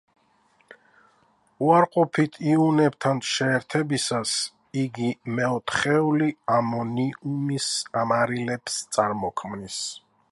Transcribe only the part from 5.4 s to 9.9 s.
მეოთხეული ამონიუმის მარილებს წარმოქმნის.